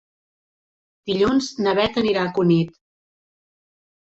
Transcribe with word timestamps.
Dilluns 1.09 1.49
na 1.67 1.75
Beth 1.81 2.01
anirà 2.03 2.25
a 2.25 2.33
Cunit. 2.39 2.75